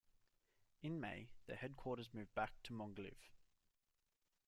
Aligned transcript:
In 0.81 0.99
May, 0.99 1.29
the 1.45 1.53
headquarters 1.55 2.11
moved 2.11 2.33
back 2.33 2.53
to 2.63 2.73
Mogilev. 2.73 3.29